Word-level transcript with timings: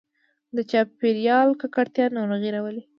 د 0.55 0.57
چاپېریال 0.71 1.49
ککړتیا 1.61 2.05
ناروغي 2.17 2.49
راوړي. 2.55 2.81